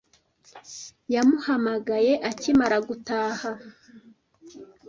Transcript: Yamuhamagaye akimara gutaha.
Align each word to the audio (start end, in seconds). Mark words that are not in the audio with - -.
Yamuhamagaye 1.13 2.11
akimara 2.29 2.77
gutaha. 2.87 3.49